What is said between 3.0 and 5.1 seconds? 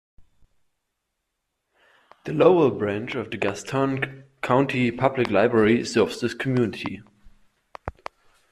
of the Gaston County